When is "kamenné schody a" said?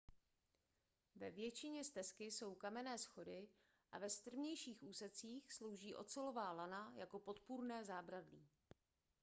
2.55-3.99